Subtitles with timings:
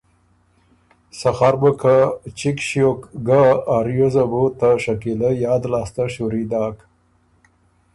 [1.19, 1.95] سخر بُو که
[2.37, 3.41] چِګ ݭیوک ګه
[3.75, 6.77] ا ریوزه بُو ته شکیله یاد لاسته شُوري داک۔